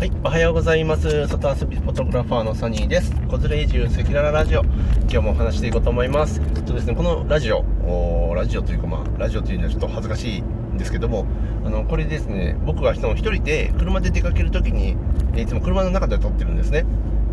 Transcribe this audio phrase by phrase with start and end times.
[0.00, 1.28] はい、おはようございます。
[1.28, 3.14] 外遊びフォトグラファーのサニーです。
[3.28, 4.62] 子連れ移住赤裸々ラジオ。
[4.62, 6.40] 今日もお話していこうと思います。
[6.56, 7.62] えっとですね、このラジオ、
[8.34, 11.26] ラジオというかまあ、ラジオというのはちょっと恥ずかしいんですけども、
[11.66, 14.96] あの、これですね、僕が一人で車で出かけるときに、
[15.36, 16.86] いつも車の中で撮ってるんですね。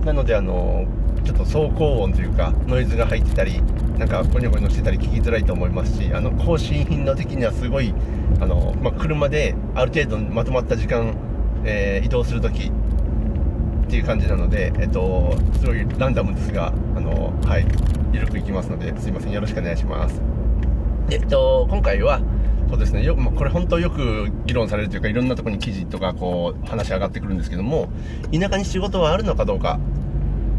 [0.04, 0.88] なので、あの、
[1.24, 3.64] ちょっと走行音というか、ノイズが入ってたり、
[3.98, 7.94] なんかゴニョゴニョしてたり聞きづらいと思いますし、あの、更新頻度的にはすごい、
[8.42, 11.16] あの、まあ、車である程度まとまった時間、
[11.68, 17.66] えー、移動するときっていう感じなので、えっと、すごいランダムですが、あの、はい、
[18.14, 20.22] 緩くいきますので、すいません、よろしくお願いします。
[21.11, 22.22] えっと、今回は、
[22.70, 27.89] そうですね、よまこれ本当よく議論されるというか、いろんなところに記事とか、こう、話上がってくるんですけども、
[28.34, 29.80] 田舎に仕事はあるのかどうか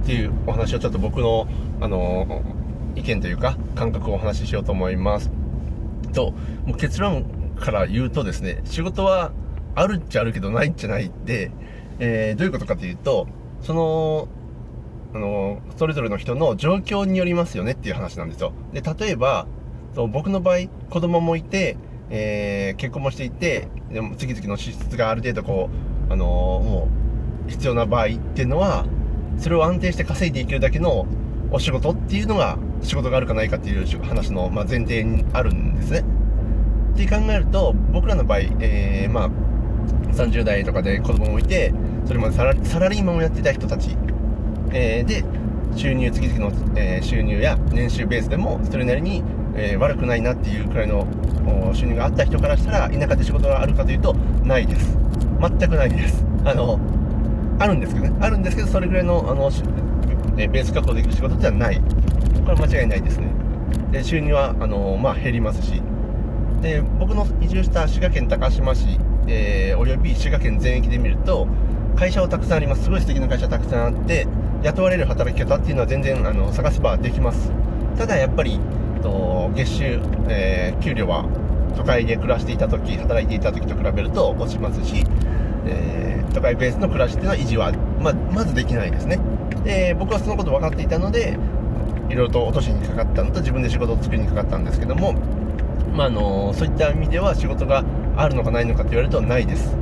[0.02, 1.46] っていうお話をちょっと僕の、
[1.80, 2.42] あの、
[2.96, 5.30] 意見というか、感覚をお話ししようと思います。
[6.12, 6.32] と、
[6.64, 7.24] もう結論
[7.56, 9.32] から言うとですね、仕事は
[9.74, 11.50] あるっちゃあるけどないっちゃないって、
[11.98, 13.26] えー、どういうことかというと、
[13.62, 14.28] その、
[15.14, 18.52] あの、それぞれの人の状況によりますよねっていう話なんですよ。
[18.72, 19.46] で、例えば、
[19.94, 21.76] そう僕の場合、子供もいて、
[22.10, 25.70] えー、結婚もしていて、でも次々の支出がある程度こ
[26.08, 26.28] う、あのー、
[26.64, 26.88] も
[27.46, 28.86] う、必要な場合っていうのは、
[29.38, 31.06] それを安定して稼いでいけるだけの
[31.50, 36.04] お仕事っていうのが、仕事があるかないかっていう話の、まあ、前提にあるんですね。
[36.94, 39.30] って考えると、僕らの場合、えー、まあ、
[40.12, 41.72] 30代とかで子供もいて、
[42.06, 42.52] それまでサラ
[42.88, 43.96] リーマンをやってた人たち、
[44.72, 45.24] えー、で、
[45.76, 49.22] 収入、次々の、えー、収入や年収ベースでも、それなりに、
[49.54, 51.06] えー、悪くないなっていうくらいの
[51.74, 54.96] 収入があった人からしたら、田舎で仕事があるかというと、ないです。
[55.40, 56.24] 全くないです。
[56.44, 56.78] あの、
[57.58, 58.16] あるんですけどね。
[58.20, 59.50] あるんですけど、それぐらいの、あの、
[60.36, 61.76] えベース確保できる仕事ってはない。
[61.76, 61.82] こ
[62.48, 63.28] れは間違いないですね。
[63.92, 65.82] で、収入は、あの、まあ、減りますし。
[66.60, 71.46] で、僕の移住した滋賀県高島市えー、および滋賀県全域で見ると、
[71.96, 72.84] 会社はたくさんあります。
[72.84, 74.26] すごい素敵な会社たくさんあって、
[74.62, 77.52] 雇われる働き方っていうのは全然あの探せばできます。
[77.96, 78.58] ただやっぱり、
[79.02, 81.24] と月収、えー、給料は
[81.76, 85.04] 都会で暮らしていた時、働いていた時と比べると落ちますし、
[85.66, 89.18] えー、都会ベースの暮らしっていうのは維持は、ままずできないですね。
[89.64, 91.36] で、僕はそのこと分かっていたので、
[92.08, 95.14] いろいろと落としにかかったのと自分で仕事を作りにかかったんですけども、
[95.98, 97.84] まあ、あのそういった意味では仕事が
[98.16, 99.74] あるのかないのかって言われるとないです。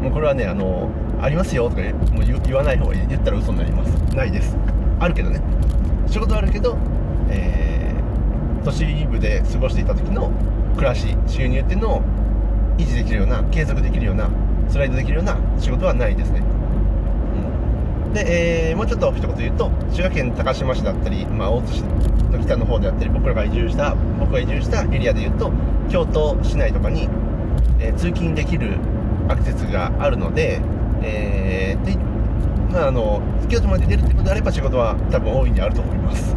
[0.00, 0.88] もうこれはねあの
[1.20, 1.82] ありますよとか
[2.12, 3.90] もう言わない方がいい言ったら嘘になります。
[4.14, 4.56] ないです。
[5.00, 5.40] あるけどね。
[6.06, 6.78] 仕事はあるけど、
[7.28, 10.30] えー、都市部で過ごしていた時の
[10.76, 12.02] 暮らし収入っていうのを
[12.78, 14.30] 維持できるような継続できるような
[14.68, 16.40] スライドできるような仕事はないですね、
[18.14, 25.52] で、えー、もうちょっと一言言うと滋賀県高島市だったり、まあ、大津市の北の方であったり僕らが移住した僕が移住したエリアで言うと
[25.90, 27.08] 京都市内とかに
[27.80, 28.76] えー、通勤できる
[29.28, 30.60] アクセスがあるので、
[31.02, 31.96] えー、で
[32.72, 36.36] まあ、あの京都まで出るってことであれば仕事は多分多いにあると思います。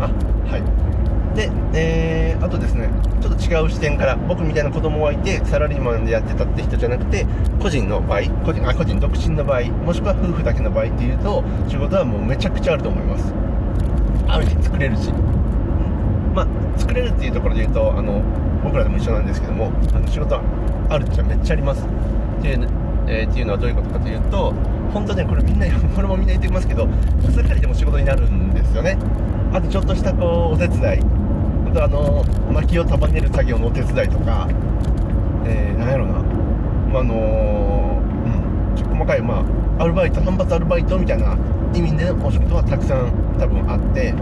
[0.00, 0.10] あ
[0.50, 0.91] はい
[1.34, 2.88] で、えー、あとですね、
[3.20, 7.26] ちょっと違う視点から、僕みたいな子供がいて、サラリーマンでやってたって人じゃなくて、
[7.60, 13.32] 個人の場合、個人、あ、個人独身の場合、もしくは夫婦だけの場合っていうと、仕事はもうめちゃくちゃあると思います。
[14.28, 15.12] ある日作れるし。
[16.34, 16.46] まあ、
[16.78, 18.22] 作れるっていうところで言うと、あの、
[18.62, 20.42] 僕らでも一緒なんですけどもあの仕事は
[20.88, 22.68] あるっちゃめっちゃありますっていう,、
[23.08, 24.52] えー、っていうのはどういうことかというと
[24.92, 26.88] 本当ねこれみんなこれもみんな言ってきますけど
[27.28, 28.96] 草刈りでも仕事になるんですよね
[29.52, 31.21] あとちょっとしたこうお手伝い
[31.72, 34.48] とあの薪を束ねる作業のお手伝いとか
[35.44, 38.76] えー、なんやろな、まあ、あの、うん。
[38.76, 39.44] ちょ細かいま
[39.78, 41.36] あアルバイト単発アルバイトみたいな
[41.74, 44.12] 意味でのお仕事はたくさん多分あって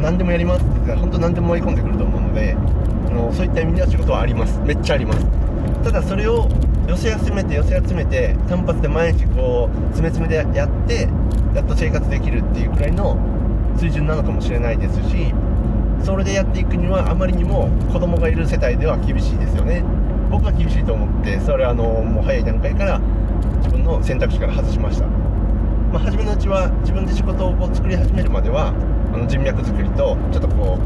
[0.00, 4.58] 何でもやりますって言って本当何でも追い込んでくると思うのであのそういった意味では仕事はあります。
[4.60, 5.26] めっちゃあります。
[5.84, 6.48] ただそれを
[6.88, 11.08] 寄せ集めて寄せ集めて単発で毎日こう詰め詰めでやって
[11.54, 13.16] やっと生活できるっていうくらいの
[13.76, 15.32] 水準なのかもしれないですし
[16.06, 19.82] それでやっていくにはあまりにも子供がいる世帯では厳しいですよね。
[20.30, 23.00] 僕は厳しいと思ってそれはあのもう早い段階から
[23.58, 28.68] 自分の選択肢から外しました、まあ、初めのうちは自分で仕事を作り始めるまでは
[29.12, 30.80] あの人脈作りとちょっとこう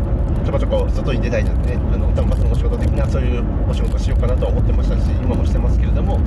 [0.46, 6.24] ちょこちょこ外に出たいなんてねあの端末のお仕事的なそういうお仕事しようかなと思ってましたし今もしてますけれども、うん、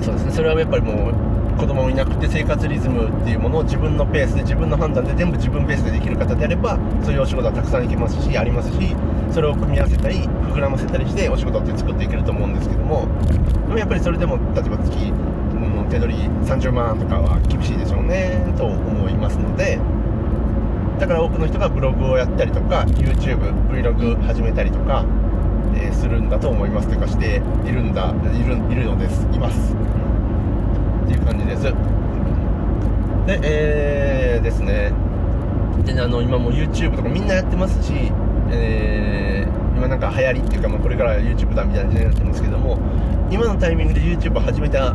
[0.00, 0.32] そうですね。
[0.32, 8.96] それはやっぱりもう子供もいなくて生活リズムっていうものを自分のペースで自分の判断で全部自分ベースでできる方であればそういうお仕事はたくさん行きますしありますし
[9.30, 13.06] それを組み合わせたり膨らませたりしてお仕事って作っていけると思うんですけども
[13.66, 19.78] でもやっぱりそれでも例えば月、うん、手取り30万とかは厳しいでしょうねと思いますので。
[20.98, 25.04] だから多くの人がブログをやったりとか YouTube、Vlog 始めたりとか、
[25.74, 29.74] え、するんだと思いますというかしているんだいるいるのですいます
[31.12, 31.62] ていう感じです。
[33.26, 34.92] でえー、ですね。
[35.84, 37.92] であの今も YouTube とかみんなやってますし、
[38.50, 42.78] えー、今なんか流行りっていうか、まあ、これから YouTube だみたいな時代になってますけども
[43.30, 44.94] 今のタイミングで YouTube 始めた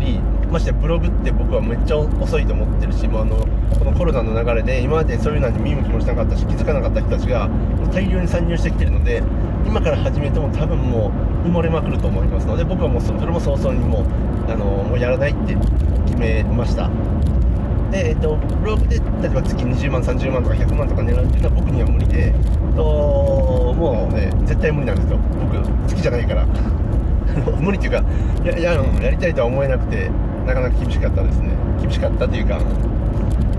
[0.00, 0.20] り
[0.50, 3.47] ましてブログって僕はめっちゃ遅いと思ってるしもうあの
[3.78, 7.48] このコロナの流れで今までそういうのに見向きもしなかったし気づかなかった人たちが
[7.92, 9.22] 大量に参入してきてるので
[9.66, 11.12] 今から始めても多分も
[11.44, 15.54] う埋もれまくると思いますので僕はもうそれも早々にもうあのもうやらないって
[16.06, 16.90] 決めました。
[17.90, 22.34] で、えっと、ブログで例えば月20万30万とか100万とか狙うっていうのは僕には無理で
[22.76, 25.18] ともうね絶対無理なんですよ。
[25.18, 26.46] 僕好きじゃないから。
[27.60, 28.02] 無理っていうか
[28.44, 30.10] やややりたいとは思えなくて
[30.46, 31.50] なかなか厳しかったですね。
[31.80, 32.58] 厳しかったっていうか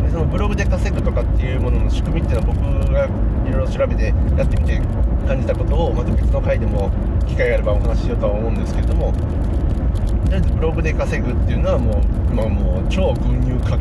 [0.10, 4.82] そのブログで稼ぐとかっていうものの仕組みっていうのは僕がいろいろ調べてやってみて
[5.28, 6.92] 感じたことをまた別の回でも
[7.28, 12.02] 機会があればお話ししようとは思うんですけれどもとりあえずブログで稼ぐっていうのはも
[12.32, 13.80] う,、まあ、もう超群雄割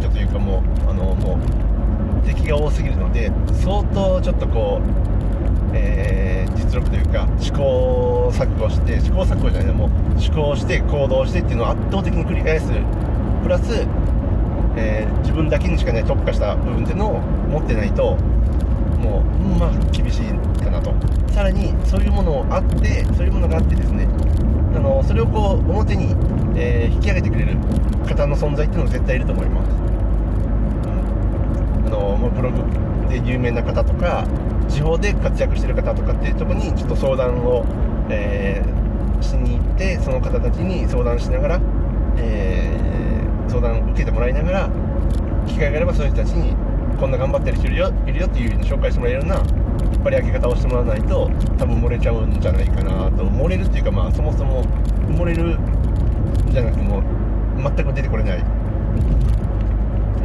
[0.00, 1.38] 拠というかもうあのも
[2.22, 3.30] う敵が多すぎるので
[3.62, 5.08] 相当ちょっとこう
[5.74, 12.72] えー、実力というか試行錯誤して試行錯誤じゃないでもう思考して行動してっていうのを圧倒的に繰り返す
[13.42, 13.86] プラス、
[14.78, 18.16] えー、自分だけにしかね特化した部分っていうのを持ってないと
[19.02, 20.24] もうまあ厳しい
[20.62, 20.94] かなと。
[21.32, 24.08] さらにそういうものをあってそういうものがあってですね
[24.74, 26.14] あのそれをこう表に、
[26.56, 27.56] えー、引き上げてくれる
[28.06, 29.74] 方の存在っていうのは絶対いると思います、う
[31.84, 32.62] ん、あの、まあ、ブログ
[33.08, 34.26] で有名な方とか
[34.68, 37.64] 地方で活躍してる方とかっていうとこにちょっと相談を、
[38.10, 41.60] えー、しに行ってその方たちに相談しながら、
[43.98, 44.70] けてもらいながら
[45.46, 46.54] 機会があればそういう人たちに
[46.98, 49.36] こんな頑張ってる人いるよいるよっていう紹介してもらえるような
[49.92, 55.58] 引っ張り上げ方をしてもらわないと多分漏れちゃうんじゃないかなと漏れるっていうかまあそもそも埋もれる
[56.50, 57.02] じゃなくてもう
[57.76, 58.38] 全く出てこれない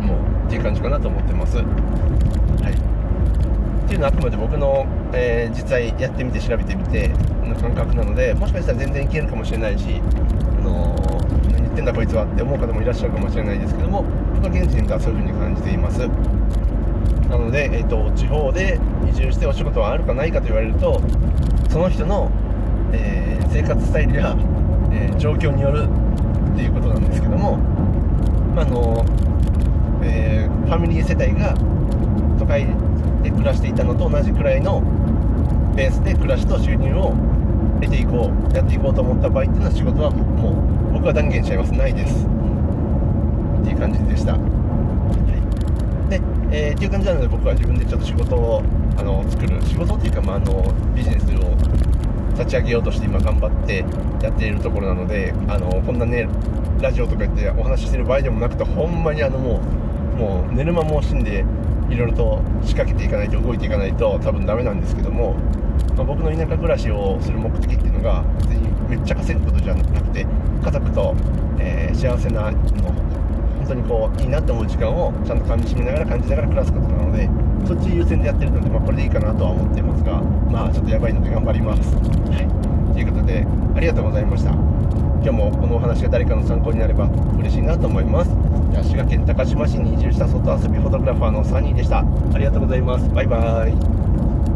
[0.01, 1.57] もうっていう感じかなと思ってます。
[1.57, 1.63] は
[2.69, 2.73] い。
[2.73, 7.09] っていうのはあくまで僕の、えー、実際やってみて調べてみて
[7.43, 10.01] の感覚なのでもしかしたら全然いけるかもしれないし、
[11.73, 12.23] ってんだこいつは。
[12.23, 14.05] って思う方もいらっしゃるかもしれないですけども
[14.35, 15.99] 僕は現時点ではそういうふうに感じています。
[17.29, 18.79] なので、えーと、地方で
[19.09, 21.01] 移住してお仕事はあるかないかと言われると
[21.69, 22.29] その人の、
[22.91, 24.35] えー、生活スタイルや、
[24.91, 25.89] えー、状況による
[26.53, 27.57] っていうことなんですけども、
[28.55, 29.03] まあの
[30.03, 31.55] えー、ファミリー世帯が
[32.37, 32.67] 都会
[33.23, 34.81] で暮らしていたのと同じくらいの
[35.75, 37.15] ベースで暮らしと収入を
[37.81, 41.73] 得ていこうやっていこうと思った場合っていうのは仕事はもう僕は断言しちゃいます。
[41.73, 42.27] ないです。
[43.63, 44.39] っていう感じでした、は
[46.07, 48.61] い、で、えー、っていう感じなので僕は自分でちょっと仕事を
[48.97, 51.55] あの作る仕事っていうか、まあ、あのビジネスを
[52.33, 53.85] 立ち上げようとして今頑張って
[54.21, 56.27] やっているところなのであのこんなね
[56.81, 59.61] ラジオとか言ってお話ししてる場合でもなくてほんまにあのも
[60.17, 61.45] うもう寝る間も惜しんで
[61.89, 65.35] いろいろと仕掛けていかないと動いていかないと多分ダメなんですけども、
[65.95, 70.21] まあ、僕の田舎暮らしをする目的っていうのが別にめっちゃ稼ぐことじゃなくて
[70.63, 71.15] 家族と、
[71.57, 72.57] えー、幸せなの
[73.57, 77.27] 本当にこういいなって思う時間をちゃんとかみしめながら感じながら暮らすことなので
[77.65, 81.95] そっち優先でやってるので、まあ、これでいいかなとは思ってますがまあちょっとやばいので頑張ります。
[81.95, 84.51] はい、ということでありがとうございました。
[84.51, 87.09] 今日もこのお話が誰かの参考になれば
[87.39, 88.29] 嬉しいなと思います。
[88.83, 91.99] 滋賀県高島市に移住した外遊びフォトグラファーのサニーでした。
[91.99, 93.09] ありがとうございます。
[93.09, 94.52] バイバーイ。